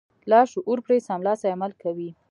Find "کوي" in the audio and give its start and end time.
1.83-2.09